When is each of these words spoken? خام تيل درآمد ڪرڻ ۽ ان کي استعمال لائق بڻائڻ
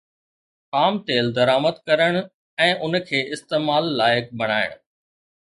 خام 0.69 0.95
تيل 1.09 1.29
درآمد 1.39 1.77
ڪرڻ 1.89 2.17
۽ 2.69 2.71
ان 2.87 2.99
کي 3.11 3.21
استعمال 3.39 3.93
لائق 4.01 4.35
بڻائڻ 4.43 4.75